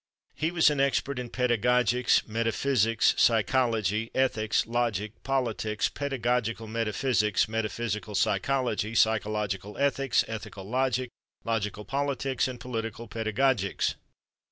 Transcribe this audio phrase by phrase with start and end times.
[0.33, 8.95] He was an expert in pedagogics, metaphysics, psychology, ethics, logic, politics, pedagogical metaphysics, metaphysical psychology,
[8.95, 11.11] psychological ethics, ethical logic,
[11.43, 13.93] logical politics and political pedagogics.